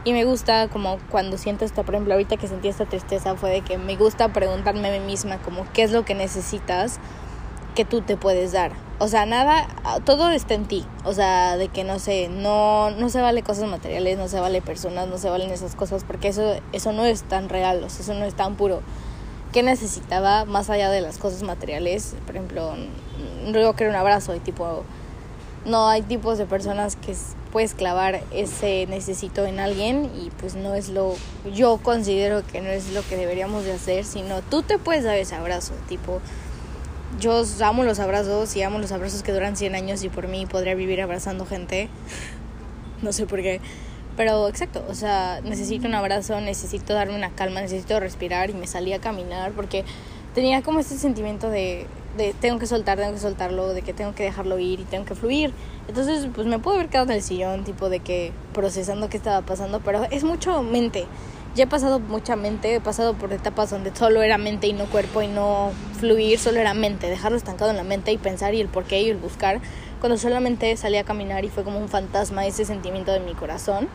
Y 0.08 0.14
me 0.14 0.24
gusta 0.24 0.68
como 0.68 0.96
cuando 1.10 1.36
siento 1.36 1.66
esto, 1.66 1.84
por 1.84 1.94
ejemplo, 1.94 2.14
ahorita 2.14 2.38
que 2.38 2.48
sentí 2.48 2.68
esta 2.68 2.86
tristeza 2.86 3.36
fue 3.36 3.50
de 3.50 3.60
que 3.60 3.76
me 3.76 3.94
gusta 3.94 4.32
preguntarme 4.32 4.88
a 4.88 4.92
mí 4.92 5.00
misma 5.00 5.36
como 5.36 5.70
qué 5.74 5.82
es 5.82 5.92
lo 5.92 6.06
que 6.06 6.14
necesitas 6.14 6.98
que 7.74 7.84
tú 7.84 8.00
te 8.00 8.16
puedes 8.16 8.52
dar. 8.52 8.72
O 9.00 9.08
sea, 9.08 9.26
nada, 9.26 9.68
todo 10.06 10.30
está 10.30 10.54
en 10.54 10.64
ti. 10.64 10.86
O 11.04 11.12
sea, 11.12 11.58
de 11.58 11.68
que 11.68 11.84
no 11.84 11.98
sé, 11.98 12.30
no, 12.30 12.90
no 12.90 13.10
se 13.10 13.20
vale 13.20 13.42
cosas 13.42 13.68
materiales, 13.68 14.16
no 14.16 14.28
se 14.28 14.40
vale 14.40 14.62
personas, 14.62 15.08
no 15.08 15.18
se 15.18 15.28
valen 15.28 15.50
esas 15.50 15.74
cosas, 15.74 16.04
porque 16.04 16.28
eso, 16.28 16.54
eso 16.72 16.92
no 16.92 17.04
es 17.04 17.24
tan 17.24 17.50
real, 17.50 17.84
o 17.84 17.90
sea, 17.90 18.00
eso 18.00 18.14
no 18.14 18.24
es 18.24 18.32
tan 18.32 18.54
puro 18.54 18.80
qué 19.52 19.62
necesitaba 19.62 20.46
más 20.46 20.70
allá 20.70 20.88
de 20.88 21.02
las 21.02 21.18
cosas 21.18 21.42
materiales. 21.42 22.16
Por 22.24 22.34
ejemplo, 22.34 22.72
que 23.76 23.84
era 23.84 23.90
un 23.90 23.96
abrazo, 23.96 24.34
y 24.34 24.40
tipo, 24.40 24.84
no 25.66 25.86
hay 25.86 26.00
tipos 26.00 26.38
de 26.38 26.46
personas 26.46 26.96
que 26.96 27.14
puedes 27.52 27.74
clavar 27.74 28.20
ese 28.30 28.86
necesito 28.88 29.46
en 29.46 29.60
alguien 29.60 30.10
y 30.14 30.30
pues 30.38 30.54
no 30.54 30.74
es 30.74 30.88
lo, 30.88 31.14
yo 31.54 31.78
considero 31.82 32.46
que 32.46 32.60
no 32.60 32.68
es 32.68 32.92
lo 32.92 33.02
que 33.02 33.16
deberíamos 33.16 33.64
de 33.64 33.72
hacer, 33.72 34.04
sino 34.04 34.42
tú 34.42 34.62
te 34.62 34.78
puedes 34.78 35.04
dar 35.04 35.16
ese 35.16 35.34
abrazo, 35.34 35.74
tipo, 35.88 36.20
yo 37.18 37.42
amo 37.64 37.84
los 37.84 37.98
abrazos 37.98 38.54
y 38.56 38.62
amo 38.62 38.78
los 38.78 38.92
abrazos 38.92 39.22
que 39.22 39.32
duran 39.32 39.56
100 39.56 39.74
años 39.74 40.04
y 40.04 40.08
por 40.08 40.28
mí 40.28 40.46
podría 40.46 40.74
vivir 40.74 41.00
abrazando 41.00 41.46
gente, 41.46 41.88
no 43.02 43.12
sé 43.12 43.26
por 43.26 43.40
qué. 43.40 43.60
Pero 44.16 44.48
exacto, 44.48 44.84
o 44.88 44.94
sea, 44.94 45.40
necesito 45.42 45.86
un 45.86 45.94
abrazo, 45.94 46.40
necesito 46.40 46.92
darme 46.92 47.14
una 47.14 47.30
calma, 47.30 47.60
necesito 47.60 48.00
respirar 48.00 48.50
y 48.50 48.54
me 48.54 48.66
salí 48.66 48.92
a 48.92 49.00
caminar 49.00 49.52
porque 49.52 49.84
tenía 50.34 50.62
como 50.62 50.80
este 50.80 50.96
sentimiento 50.96 51.50
de, 51.50 51.86
de 52.18 52.34
tengo 52.34 52.58
que 52.58 52.66
soltar, 52.66 52.98
tengo 52.98 53.14
que 53.14 53.20
soltarlo, 53.20 53.72
de 53.72 53.80
que 53.80 53.94
tengo 53.94 54.14
que 54.14 54.24
dejarlo 54.24 54.58
ir 54.58 54.80
y 54.80 54.84
tengo 54.84 55.06
que 55.06 55.14
fluir. 55.14 55.54
Entonces, 55.88 56.28
pues 56.34 56.46
me 56.46 56.58
puedo 56.58 56.76
haber 56.76 56.90
quedado 56.90 57.06
en 57.06 57.16
el 57.16 57.22
sillón, 57.22 57.64
tipo 57.64 57.88
de 57.88 58.00
que 58.00 58.32
procesando 58.52 59.08
qué 59.08 59.16
estaba 59.16 59.40
pasando, 59.40 59.80
pero 59.80 60.04
es 60.10 60.24
mucho 60.24 60.62
mente. 60.62 61.06
ya 61.54 61.64
he 61.64 61.66
pasado 61.66 61.98
mucha 61.98 62.36
mente, 62.36 62.74
he 62.74 62.80
pasado 62.80 63.14
por 63.14 63.32
etapas 63.32 63.70
donde 63.70 63.94
solo 63.94 64.22
era 64.22 64.38
mente 64.38 64.66
y 64.66 64.72
no 64.72 64.84
cuerpo 64.86 65.22
y 65.22 65.26
no 65.26 65.72
fluir, 65.98 66.38
solo 66.38 66.60
era 66.60 66.74
mente, 66.74 67.08
dejarlo 67.08 67.36
estancado 67.36 67.70
en 67.70 67.76
la 67.76 67.84
mente 67.84 68.12
y 68.12 68.18
pensar 68.18 68.54
y 68.54 68.60
el 68.60 68.68
porqué 68.68 69.00
y 69.02 69.10
el 69.10 69.16
buscar, 69.16 69.60
cuando 70.00 70.18
solamente 70.18 70.76
salí 70.76 70.98
a 70.98 71.04
caminar 71.04 71.44
y 71.44 71.48
fue 71.48 71.64
como 71.64 71.78
un 71.78 71.88
fantasma 71.88 72.46
ese 72.46 72.64
sentimiento 72.64 73.12
de 73.12 73.20
mi 73.20 73.34
corazón, 73.34 73.88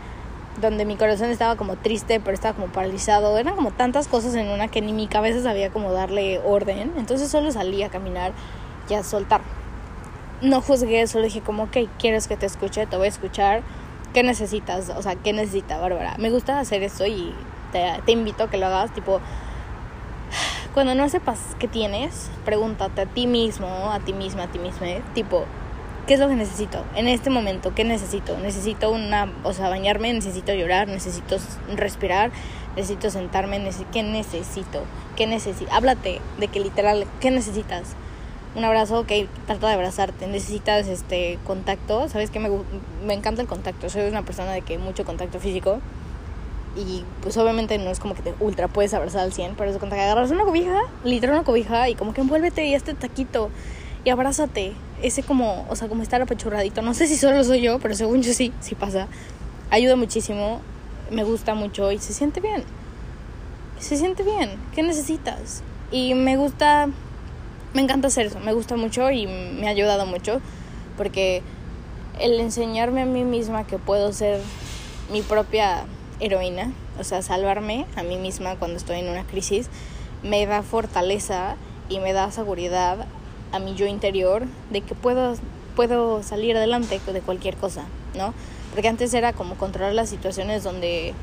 donde 0.61 0.85
mi 0.85 0.95
corazón 0.95 1.29
estaba 1.29 1.55
como 1.55 1.75
triste, 1.75 2.19
pero 2.19 2.33
estaba 2.33 2.53
como 2.53 2.67
paralizado, 2.67 3.37
eran 3.37 3.55
como 3.55 3.71
tantas 3.71 4.07
cosas 4.07 4.35
en 4.35 4.49
una 4.49 4.67
que 4.67 4.81
ni 4.81 4.93
mi 4.93 5.07
cabeza 5.07 5.41
sabía 5.41 5.71
cómo 5.71 5.91
darle 5.91 6.39
orden, 6.39 6.93
entonces 6.97 7.29
solo 7.29 7.51
salí 7.51 7.81
a 7.83 7.89
caminar 7.89 8.31
y 8.89 8.93
a 8.93 9.03
soltar. 9.03 9.41
No 10.41 10.61
juzgué, 10.61 11.07
solo 11.07 11.25
dije 11.25 11.41
como, 11.41 11.63
ok, 11.63 11.77
quieres 11.97 12.27
que 12.27 12.37
te 12.37 12.45
escuche, 12.45 12.85
te 12.85 12.97
voy 12.97 13.05
a 13.05 13.09
escuchar, 13.09 13.61
¿qué 14.13 14.23
necesitas? 14.23 14.89
O 14.89 15.01
sea, 15.01 15.15
¿qué 15.15 15.33
necesita 15.33 15.79
Bárbara? 15.79 16.15
Me 16.17 16.29
gusta 16.29 16.59
hacer 16.59 16.83
esto 16.83 17.05
y 17.05 17.33
te, 17.71 18.11
invito 18.11 18.43
a 18.43 18.49
que 18.49 18.57
lo 18.57 18.67
hagas, 18.67 18.93
tipo, 18.93 19.19
cuando 20.73 20.95
no 20.95 21.09
sepas 21.09 21.39
qué 21.59 21.67
tienes, 21.67 22.29
pregúntate 22.45 23.01
a 23.01 23.05
ti 23.05 23.25
mismo, 23.25 23.91
a 23.91 23.99
ti 23.99 24.13
misma, 24.13 24.43
a 24.43 24.47
ti 24.47 24.59
misma, 24.59 24.87
¿eh? 24.87 25.01
tipo, 25.13 25.45
¿qué 26.07 26.15
es 26.15 26.19
lo 26.19 26.27
que 26.27 26.35
necesito? 26.35 26.83
En 26.95 27.07
este 27.07 27.29
momento, 27.29 27.73
¿qué 27.73 27.83
necesito? 27.83 28.37
Necesito 28.37 28.91
una, 28.91 29.31
o 29.43 29.53
sea, 29.53 29.69
bañarme, 29.69 30.13
necesito 30.13 30.53
llorar, 30.53 30.87
necesito 30.87 31.37
respirar, 31.75 32.31
necesito 32.75 33.09
sentarme, 33.09 33.69
¿qué 33.91 34.03
necesito? 34.03 34.83
¿Qué 35.15 35.27
necesito? 35.27 35.71
Háblate 35.71 36.21
de 36.39 36.47
que 36.47 36.59
literal, 36.59 37.05
¿qué 37.19 37.31
necesitas? 37.31 37.95
Un 38.55 38.65
abrazo, 38.65 38.99
ok, 38.99 39.11
trata 39.47 39.67
de 39.67 39.73
abrazarte. 39.73 40.27
Necesitas 40.27 40.87
este 40.87 41.39
contacto, 41.45 42.07
¿sabes 42.09 42.29
que 42.29 42.39
me, 42.39 42.49
me 43.05 43.13
encanta 43.13 43.41
el 43.41 43.47
contacto? 43.47 43.89
Soy 43.89 44.07
una 44.07 44.23
persona 44.23 44.51
de 44.51 44.61
que 44.61 44.77
mucho 44.77 45.05
contacto 45.05 45.39
físico 45.39 45.79
y 46.75 47.03
pues 47.21 47.37
obviamente 47.37 47.77
no 47.77 47.91
es 47.91 47.99
como 47.99 48.15
que 48.15 48.23
te 48.23 48.33
ultra 48.39 48.67
puedes 48.67 48.93
abrazar 48.93 49.21
al 49.21 49.33
100, 49.33 49.55
pero 49.55 49.69
es 49.69 49.77
cuando 49.77 49.95
agarras 49.95 50.31
una 50.31 50.43
cobija, 50.43 50.81
literal 51.03 51.35
una 51.35 51.45
cobija 51.45 51.89
y 51.89 51.95
como 51.95 52.13
que 52.13 52.21
envuélvete 52.21 52.65
y 52.65 52.73
este 52.73 52.93
taquito 52.93 53.49
y 54.03 54.09
abrázate. 54.09 54.73
Ese 55.03 55.21
como, 55.21 55.67
o 55.69 55.75
sea, 55.75 55.87
como 55.87 56.01
estar 56.01 56.21
apachurradito. 56.21 56.81
No 56.81 56.95
sé 56.95 57.05
si 57.07 57.17
solo 57.17 57.43
soy 57.43 57.61
yo, 57.61 57.77
pero 57.79 57.93
según 57.93 58.23
yo 58.23 58.33
sí, 58.33 58.51
sí 58.61 58.73
pasa. 58.73 59.07
Ayuda 59.69 59.95
muchísimo, 59.95 60.61
me 61.11 61.23
gusta 61.23 61.53
mucho 61.53 61.91
y 61.91 61.99
se 61.99 62.13
siente 62.13 62.39
bien. 62.39 62.63
Se 63.79 63.97
siente 63.97 64.23
bien. 64.23 64.51
¿Qué 64.73 64.81
necesitas? 64.81 65.61
Y 65.91 66.15
me 66.15 66.37
gusta, 66.37 66.89
me 67.73 67.81
encanta 67.81 68.07
hacer 68.07 68.27
eso, 68.27 68.39
me 68.39 68.53
gusta 68.53 68.77
mucho 68.77 69.11
y 69.11 69.27
me 69.27 69.67
ha 69.67 69.69
ayudado 69.69 70.07
mucho 70.07 70.41
porque 70.97 71.43
el 72.19 72.39
enseñarme 72.39 73.01
a 73.01 73.05
mí 73.05 73.23
misma 73.23 73.65
que 73.65 73.77
puedo 73.77 74.13
ser 74.13 74.39
mi 75.11 75.21
propia 75.21 75.85
heroína, 76.19 76.71
o 76.99 77.03
sea, 77.03 77.21
salvarme 77.21 77.85
a 77.95 78.03
mí 78.03 78.17
misma 78.17 78.55
cuando 78.55 78.77
estoy 78.77 78.99
en 78.99 79.09
una 79.09 79.23
crisis, 79.23 79.67
me 80.23 80.45
da 80.45 80.63
fortaleza 80.63 81.55
y 81.89 81.99
me 81.99 82.13
da 82.13 82.31
seguridad 82.31 83.05
a 83.53 83.59
mi 83.59 83.75
yo 83.75 83.85
interior 83.85 84.43
de 84.71 84.81
que 84.81 84.95
puedo, 84.95 85.35
puedo 85.75 86.21
salir 86.23 86.57
adelante 86.57 86.99
de 87.05 87.21
cualquier 87.21 87.55
cosa, 87.55 87.83
¿no? 88.17 88.33
Porque 88.73 88.89
antes 88.89 89.13
era 89.13 89.31
como 89.31 89.55
controlar 89.55 89.93
las 89.93 90.09
situaciones 90.09 90.63
donde 90.63 91.13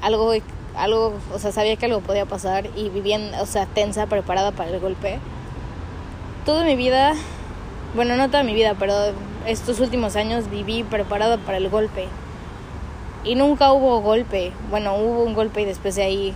algo, 0.00 0.32
algo, 0.76 1.12
o 1.34 1.38
sea, 1.38 1.52
sabía 1.52 1.76
que 1.76 1.86
algo 1.86 2.00
podía 2.00 2.24
pasar 2.24 2.68
y 2.76 2.88
vivía, 2.88 3.18
o 3.40 3.46
sea, 3.46 3.66
tensa, 3.66 4.06
preparada 4.06 4.52
para 4.52 4.70
el 4.70 4.80
golpe. 4.80 5.18
Toda 6.46 6.64
mi 6.64 6.76
vida, 6.76 7.14
bueno, 7.94 8.16
no 8.16 8.28
toda 8.30 8.44
mi 8.44 8.54
vida, 8.54 8.74
pero 8.78 8.94
estos 9.46 9.80
últimos 9.80 10.16
años 10.16 10.48
viví 10.48 10.84
preparada 10.84 11.36
para 11.36 11.58
el 11.58 11.68
golpe 11.68 12.06
y 13.24 13.34
nunca 13.34 13.72
hubo 13.72 14.00
golpe. 14.00 14.52
Bueno, 14.70 14.94
hubo 14.96 15.24
un 15.24 15.34
golpe 15.34 15.62
y 15.62 15.64
después 15.64 15.96
de 15.96 16.02
ahí 16.02 16.34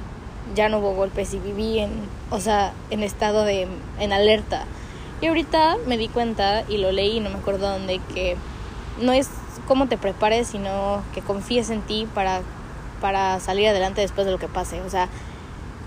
ya 0.54 0.68
no 0.68 0.78
hubo 0.78 0.94
golpes 0.94 1.32
y 1.34 1.38
viví 1.38 1.78
en, 1.78 1.90
o 2.30 2.40
sea, 2.40 2.72
en 2.90 3.02
estado 3.02 3.44
de, 3.44 3.66
en 3.98 4.12
alerta. 4.12 4.64
Y 5.24 5.26
ahorita 5.26 5.78
me 5.86 5.96
di 5.96 6.08
cuenta 6.08 6.64
y 6.68 6.76
lo 6.76 6.92
leí, 6.92 7.18
no 7.18 7.30
me 7.30 7.36
acuerdo 7.36 7.70
dónde, 7.70 7.98
que 8.12 8.36
no 9.00 9.14
es 9.14 9.30
cómo 9.66 9.88
te 9.88 9.96
prepares, 9.96 10.48
sino 10.48 11.02
que 11.14 11.22
confíes 11.22 11.70
en 11.70 11.80
ti 11.80 12.06
para, 12.12 12.42
para 13.00 13.40
salir 13.40 13.68
adelante 13.68 14.02
después 14.02 14.26
de 14.26 14.32
lo 14.32 14.38
que 14.38 14.48
pase. 14.48 14.82
O 14.82 14.90
sea, 14.90 15.08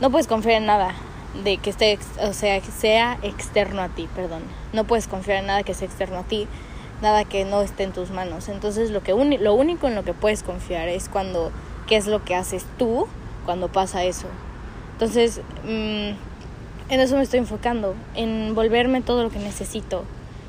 no 0.01 0.09
puedes 0.09 0.25
confiar 0.25 0.55
en 0.55 0.65
nada 0.65 0.95
de 1.43 1.57
que 1.57 1.69
esté, 1.69 1.99
o 2.19 2.33
sea, 2.33 2.59
sea 2.63 3.19
externo 3.21 3.83
a 3.83 3.89
ti, 3.89 4.09
perdón. 4.15 4.41
No 4.73 4.85
puedes 4.85 5.07
confiar 5.07 5.37
en 5.37 5.45
nada 5.45 5.61
que 5.61 5.75
sea 5.75 5.87
externo 5.87 6.17
a 6.17 6.23
ti 6.23 6.47
nada 7.03 7.23
que 7.23 7.45
no 7.45 7.61
esté 7.61 7.83
en 7.83 7.91
tus 7.91 8.09
manos. 8.09 8.49
Entonces 8.49 8.89
lo, 8.89 9.03
que 9.03 9.11
lo 9.11 9.53
único 9.53 9.87
en 9.87 9.93
lo 9.93 10.03
que 10.03 10.15
puedes 10.15 10.41
confiar 10.41 10.87
es 10.87 11.09
cuando, 11.09 11.51
qué 11.85 11.95
es 11.95 12.07
lo 12.07 12.25
que 12.25 12.33
haces 12.33 12.65
tú 12.79 13.05
cuando 13.45 13.67
pasa 13.67 14.03
eso. 14.03 14.25
Entonces, 14.93 15.41
mm, 15.63 16.13
en 16.89 16.99
eso 16.99 17.15
me 17.15 17.23
estoy 17.23 17.39
enfocando, 17.39 17.95
en 18.15 18.55
volverme 18.55 19.01
todo 19.01 19.23
lo 19.23 19.29
que 19.29 19.39
necesito 19.39 20.03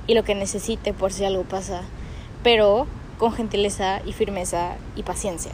y 0.06 0.14
lo 0.14 0.24
que 0.24 0.34
necesite 0.34 0.92
por 0.92 1.12
si 1.12 1.24
algo 1.24 1.44
pasa, 1.44 1.82
pero 2.42 2.86
con 3.18 3.32
gentileza 3.32 4.00
y 4.04 4.12
firmeza 4.12 4.76
y 4.96 5.02
paciencia, 5.02 5.52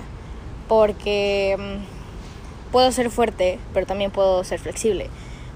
porque 0.68 1.56
mm, 1.58 2.72
puedo 2.72 2.92
ser 2.92 3.10
fuerte, 3.10 3.58
pero 3.72 3.86
también 3.86 4.10
puedo 4.10 4.44
ser 4.44 4.60
flexible 4.60 5.10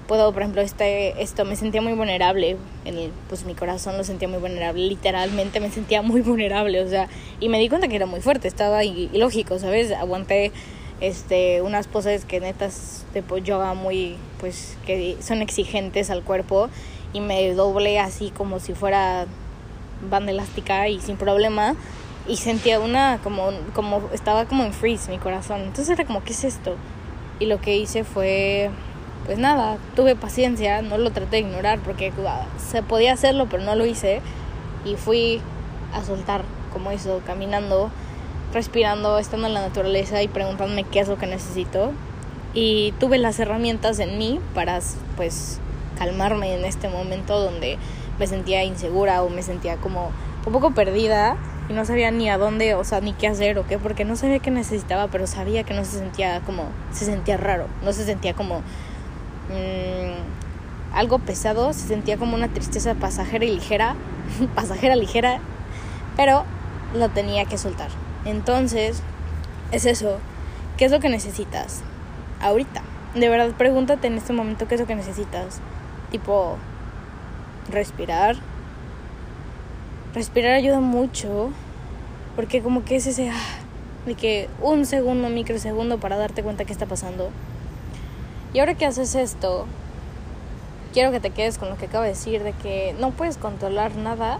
puedo, 0.09 0.33
por 0.33 0.41
ejemplo, 0.41 0.61
este, 0.63 1.21
esto 1.21 1.45
me 1.45 1.55
sentía 1.55 1.83
muy 1.83 1.93
vulnerable, 1.93 2.57
en 2.83 3.11
pues 3.29 3.45
mi 3.45 3.53
corazón 3.53 3.95
lo 3.95 4.03
sentía 4.03 4.27
muy 4.27 4.39
vulnerable, 4.39 4.81
literalmente 4.81 5.59
me 5.59 5.69
sentía 5.69 6.01
muy 6.01 6.21
vulnerable, 6.29 6.81
o 6.81 6.89
sea, 6.89 7.07
y 7.39 7.47
me 7.47 7.59
di 7.59 7.69
cuenta 7.69 7.87
que 7.87 7.95
era 7.95 8.07
muy 8.07 8.19
fuerte, 8.19 8.47
estaba 8.47 8.83
ilógico, 8.83 9.59
¿sabes? 9.59 9.91
Aguanté 9.91 10.51
este 11.01 11.61
unas 11.61 11.87
poses 11.87 12.25
que 12.25 12.39
netas 12.39 13.05
de 13.13 13.23
yoga 13.41 13.73
muy 13.73 14.17
pues 14.39 14.77
que 14.85 15.17
son 15.21 15.41
exigentes 15.41 16.09
al 16.09 16.23
cuerpo 16.23 16.69
y 17.13 17.21
me 17.21 17.53
doblé 17.53 17.99
así 17.99 18.31
como 18.31 18.59
si 18.59 18.73
fuera 18.73 19.25
banda 20.09 20.31
elástica 20.31 20.87
y 20.87 20.99
sin 20.99 21.17
problema 21.17 21.75
y 22.27 22.37
sentía 22.37 22.79
una 22.79 23.19
como 23.23 23.51
como 23.73 24.01
estaba 24.13 24.45
como 24.45 24.63
en 24.63 24.73
freeze 24.73 25.09
mi 25.09 25.17
corazón 25.17 25.61
entonces 25.61 25.89
era 25.89 26.05
como 26.05 26.23
qué 26.23 26.33
es 26.33 26.43
esto 26.43 26.75
y 27.39 27.45
lo 27.45 27.61
que 27.61 27.77
hice 27.77 28.03
fue 28.03 28.69
pues 29.29 29.37
nada, 29.37 29.77
tuve 29.95 30.15
paciencia, 30.15 30.81
no 30.81 30.97
lo 30.97 31.11
traté 31.11 31.35
de 31.35 31.39
ignorar 31.41 31.77
porque 31.77 32.11
ah, 32.27 32.47
se 32.57 32.81
podía 32.81 33.13
hacerlo, 33.13 33.45
pero 33.47 33.61
no 33.61 33.75
lo 33.75 33.85
hice. 33.85 34.21
Y 34.85 34.95
fui 34.95 35.39
a 35.93 36.03
soltar, 36.03 36.41
como 36.73 36.89
eso, 36.89 37.21
caminando, 37.27 37.91
respirando, 38.53 39.17
estando 39.17 39.47
en 39.47 39.53
la 39.53 39.61
naturaleza 39.61 40.21
y 40.21 40.27
preguntándome 40.27 40.83
qué 40.83 40.99
es 40.99 41.07
lo 41.07 41.17
que 41.17 41.27
necesito. 41.27 41.91
Y 42.53 42.93
tuve 42.99 43.17
las 43.17 43.39
herramientas 43.39 43.99
en 43.99 44.17
mí 44.17 44.39
para, 44.53 44.79
pues, 45.15 45.59
calmarme 45.97 46.55
en 46.55 46.65
este 46.65 46.89
momento 46.89 47.39
donde 47.39 47.77
me 48.17 48.27
sentía 48.27 48.63
insegura 48.63 49.23
o 49.23 49.29
me 49.29 49.43
sentía 49.43 49.77
como 49.77 50.11
un 50.45 50.53
poco 50.53 50.71
perdida 50.71 51.37
y 51.69 51.73
no 51.73 51.85
sabía 51.85 52.09
ni 52.09 52.29
a 52.29 52.37
dónde, 52.37 52.73
o 52.73 52.83
sea, 52.83 53.01
ni 53.01 53.13
qué 53.13 53.27
hacer 53.27 53.59
o 53.59 53.67
qué, 53.67 53.77
porque 53.77 54.05
no 54.05 54.15
sabía 54.15 54.39
qué 54.39 54.49
necesitaba, 54.49 55.07
pero 55.07 55.27
sabía 55.27 55.63
que 55.63 55.73
no 55.73 55.85
se 55.85 55.99
sentía 55.99 56.41
como, 56.41 56.63
se 56.91 57.05
sentía 57.05 57.37
raro, 57.37 57.67
no 57.83 57.93
se 57.93 58.05
sentía 58.05 58.33
como 58.33 58.63
Mm, 59.49 60.93
algo 60.95 61.17
pesado, 61.17 61.73
se 61.73 61.87
sentía 61.87 62.17
como 62.17 62.35
una 62.35 62.49
tristeza 62.49 62.93
pasajera 62.93 63.45
y 63.45 63.55
ligera, 63.55 63.95
pasajera 64.55 64.95
ligera, 64.95 65.39
pero 66.15 66.43
lo 66.93 67.09
tenía 67.09 67.45
que 67.45 67.57
soltar. 67.57 67.89
Entonces, 68.25 69.01
es 69.71 69.85
eso. 69.85 70.17
¿Qué 70.77 70.85
es 70.85 70.91
lo 70.91 70.99
que 70.99 71.09
necesitas 71.09 71.81
ahorita? 72.41 72.81
De 73.15 73.27
verdad, 73.29 73.53
pregúntate 73.57 74.07
en 74.07 74.17
este 74.17 74.33
momento 74.33 74.67
qué 74.67 74.75
es 74.75 74.81
lo 74.81 74.87
que 74.87 74.95
necesitas. 74.95 75.59
Tipo, 76.11 76.57
respirar. 77.69 78.35
Respirar 80.13 80.53
ayuda 80.53 80.79
mucho, 80.79 81.51
porque 82.35 82.61
como 82.61 82.83
que 82.85 82.95
es 82.95 83.07
ese... 83.07 83.29
Ah, 83.29 83.59
de 84.05 84.15
que 84.15 84.49
un 84.61 84.85
segundo, 84.85 85.29
microsegundo 85.29 85.99
para 85.99 86.17
darte 86.17 86.41
cuenta 86.41 86.63
qué 86.63 86.71
está 86.71 86.85
pasando 86.85 87.29
y 88.53 88.59
ahora 88.59 88.73
que 88.73 88.85
haces 88.85 89.13
esto, 89.13 89.67
quiero 90.91 91.11
que 91.11 91.19
te 91.19 91.29
quedes 91.29 91.59
con 91.59 91.69
lo 91.69 91.77
que 91.77 91.85
acabo 91.85 92.03
de 92.03 92.09
decir, 92.09 92.43
de 92.43 92.53
que 92.53 92.95
no 92.99 93.11
puedes 93.11 93.37
controlar 93.37 93.95
nada, 93.95 94.39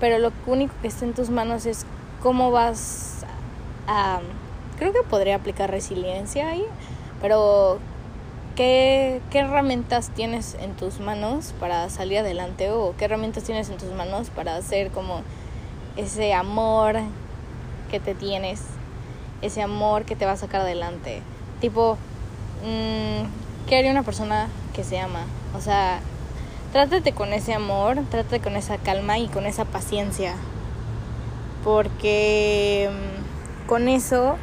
pero 0.00 0.18
lo 0.18 0.32
único 0.46 0.74
que 0.82 0.88
está 0.88 1.06
en 1.06 1.14
tus 1.14 1.30
manos 1.30 1.64
es 1.64 1.86
cómo 2.22 2.50
vas 2.50 3.24
a... 3.86 4.20
Creo 4.78 4.92
que 4.92 5.02
podría 5.08 5.36
aplicar 5.36 5.70
resiliencia 5.70 6.48
ahí, 6.50 6.64
pero 7.22 7.78
¿qué, 8.56 9.22
qué 9.30 9.38
herramientas 9.38 10.10
tienes 10.10 10.54
en 10.60 10.74
tus 10.74 11.00
manos 11.00 11.54
para 11.58 11.88
salir 11.88 12.18
adelante 12.18 12.70
o 12.70 12.94
qué 12.98 13.06
herramientas 13.06 13.44
tienes 13.44 13.70
en 13.70 13.78
tus 13.78 13.90
manos 13.92 14.28
para 14.30 14.56
hacer 14.56 14.90
como 14.90 15.22
ese 15.96 16.34
amor 16.34 16.96
que 17.90 18.00
te 18.00 18.14
tienes, 18.14 18.62
ese 19.40 19.62
amor 19.62 20.04
que 20.04 20.14
te 20.14 20.26
va 20.26 20.32
a 20.32 20.36
sacar 20.36 20.60
adelante? 20.60 21.22
Tipo, 21.60 21.96
mmm, 22.62 23.26
¿qué 23.66 23.78
haría 23.78 23.90
una 23.90 24.02
persona 24.02 24.48
que 24.74 24.84
se 24.84 24.98
ama? 24.98 25.24
O 25.56 25.60
sea, 25.62 26.00
trátate 26.72 27.12
con 27.12 27.32
ese 27.32 27.54
amor, 27.54 27.98
trátate 28.10 28.40
con 28.40 28.56
esa 28.56 28.76
calma 28.76 29.18
y 29.18 29.28
con 29.28 29.46
esa 29.46 29.64
paciencia. 29.64 30.34
Porque 31.66 32.88
mm, 32.92 33.66
con 33.66 33.88
eso 33.88 34.36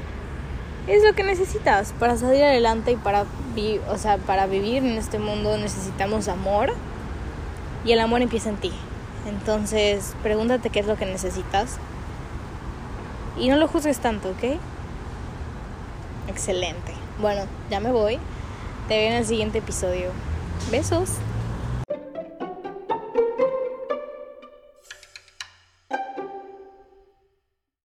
es 0.88 1.06
lo 1.06 1.14
que 1.14 1.24
necesitas 1.24 1.94
para 1.98 2.18
salir 2.18 2.44
adelante 2.44 2.92
y 2.92 2.96
para, 2.98 3.24
vi 3.56 3.80
o 3.90 3.98
sea, 3.98 4.18
para 4.18 4.46
vivir 4.46 4.84
en 4.84 4.98
este 4.98 5.20
mundo 5.20 5.58
necesitamos 5.58 6.28
amor 6.28 6.74
y 7.86 7.94
el 7.94 8.02
amor 8.02 8.22
empieza 8.22 8.50
en 8.50 8.58
ti. 8.58 8.74
Entonces, 9.26 10.18
pregúntate 10.22 10.70
qué 10.70 10.82
es 10.82 10.86
lo 10.86 10.98
que 10.98 11.06
necesitas 11.06 11.78
y 13.40 13.48
no 13.48 13.56
lo 13.56 13.70
juzgues 13.70 14.00
tanto, 14.00 14.32
¿ok? 14.32 14.60
Excelente. 16.28 16.92
Bueno, 17.22 17.44
ya 17.70 17.80
me 17.80 17.94
voy. 17.94 18.20
Te 18.90 18.98
veo 18.98 19.12
en 19.12 19.14
el 19.14 19.26
siguiente 19.26 19.60
episodio. 19.60 20.10
Besos. 20.72 21.10